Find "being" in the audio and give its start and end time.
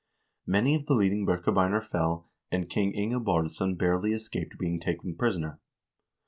4.57-4.79